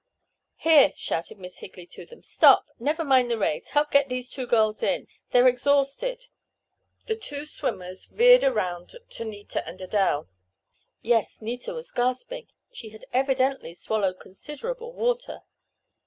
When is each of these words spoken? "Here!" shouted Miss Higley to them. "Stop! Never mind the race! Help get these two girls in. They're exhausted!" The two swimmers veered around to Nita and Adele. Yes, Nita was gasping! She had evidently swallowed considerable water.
"Here!" 0.55 0.93
shouted 0.95 1.37
Miss 1.37 1.59
Higley 1.59 1.85
to 1.85 2.07
them. 2.07 2.23
"Stop! 2.23 2.65
Never 2.79 3.03
mind 3.03 3.29
the 3.29 3.37
race! 3.37 3.67
Help 3.67 3.91
get 3.91 4.09
these 4.09 4.31
two 4.31 4.47
girls 4.47 4.81
in. 4.81 5.07
They're 5.29 5.47
exhausted!" 5.47 6.25
The 7.05 7.15
two 7.15 7.45
swimmers 7.45 8.05
veered 8.05 8.43
around 8.43 8.95
to 9.07 9.23
Nita 9.25 9.63
and 9.67 9.79
Adele. 9.79 10.27
Yes, 11.03 11.39
Nita 11.39 11.75
was 11.75 11.91
gasping! 11.91 12.47
She 12.71 12.89
had 12.89 13.05
evidently 13.13 13.75
swallowed 13.75 14.19
considerable 14.19 14.91
water. 14.91 15.41